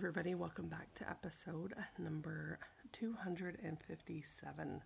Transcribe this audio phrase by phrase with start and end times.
[0.00, 2.58] everybody, welcome back to episode number
[2.92, 4.82] 257.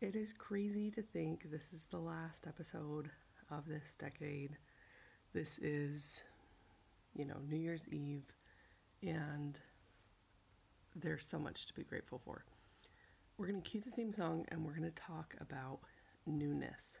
[0.00, 3.10] It is crazy to think this is the last episode
[3.50, 4.56] of this decade.
[5.34, 6.22] This is,
[7.16, 8.32] you know, New Year's Eve,
[9.02, 9.58] and
[10.94, 12.44] there's so much to be grateful for.
[13.38, 15.80] We're going to cue the theme song and we're going to talk about
[16.28, 17.00] newness.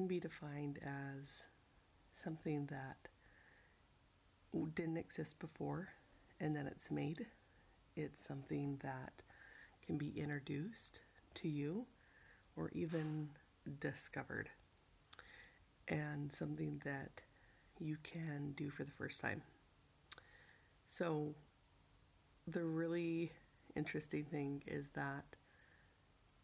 [0.00, 1.44] can be defined as
[2.14, 3.10] something that
[4.74, 5.90] didn't exist before
[6.40, 7.26] and then it's made.
[7.94, 9.22] It's something that
[9.84, 11.00] can be introduced
[11.34, 11.84] to you
[12.56, 13.28] or even
[13.78, 14.48] discovered,
[15.86, 17.22] and something that
[17.78, 19.42] you can do for the first time.
[20.88, 21.34] So,
[22.46, 23.32] the really
[23.76, 25.24] interesting thing is that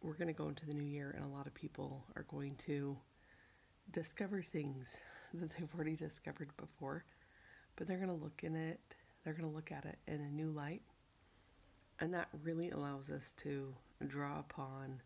[0.02, 2.54] we're going to go into the new year, and a lot of people are going
[2.66, 2.98] to
[3.90, 4.96] discover things
[5.34, 7.04] that they've already discovered before,
[7.76, 8.80] but they're going to look in it,
[9.24, 10.82] they're going to look at it in a new light.
[11.98, 13.74] And that really allows us to
[14.06, 15.00] draw upon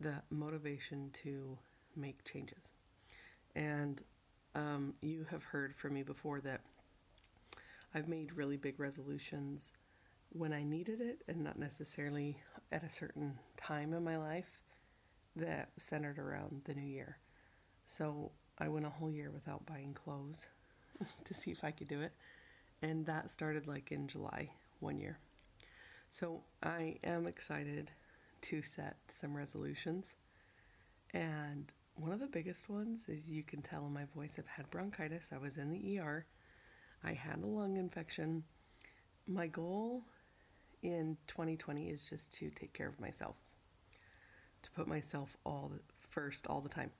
[0.00, 1.58] the motivation to
[1.96, 2.72] make changes.
[3.54, 4.02] And
[4.54, 6.60] um, you have heard from me before that
[7.94, 9.72] I've made really big resolutions
[10.30, 12.38] when I needed it and not necessarily
[12.72, 14.58] at a certain time in my life
[15.36, 17.18] that centered around the new year.
[17.86, 20.46] So I went a whole year without buying clothes
[21.24, 22.12] to see if I could do it.
[22.82, 25.18] And that started like in July one year.
[26.10, 27.90] So I am excited
[28.42, 30.14] to set some resolutions.
[31.12, 34.70] And one of the biggest ones is you can tell in my voice I've had
[34.70, 35.30] bronchitis.
[35.32, 36.26] I was in the ER.
[37.02, 38.44] I had a lung infection.
[39.26, 40.02] My goal
[40.82, 43.36] in 2020 is just to take care of myself,
[44.62, 46.90] to put myself all the, first all the time.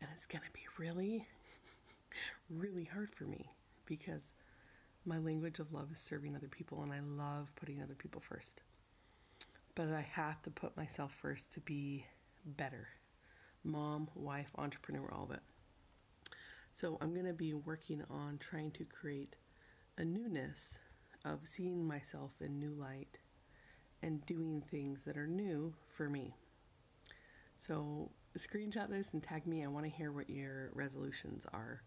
[0.00, 1.26] And it's going to be really,
[2.50, 3.50] really hard for me
[3.86, 4.32] because
[5.04, 8.62] my language of love is serving other people and I love putting other people first.
[9.74, 12.06] But I have to put myself first to be
[12.44, 12.88] better
[13.64, 15.42] mom, wife, entrepreneur, all of it.
[16.72, 19.36] So I'm going to be working on trying to create
[19.96, 20.78] a newness
[21.24, 23.18] of seeing myself in new light
[24.02, 26.34] and doing things that are new for me.
[27.58, 29.64] So screenshot this and tag me.
[29.64, 31.82] I want to hear what your resolutions are.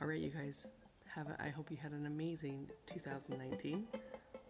[0.00, 0.66] All right, you guys.
[1.14, 3.86] Have a, I hope you had an amazing 2019.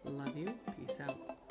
[0.05, 0.53] Love you.
[0.77, 1.48] Peace out.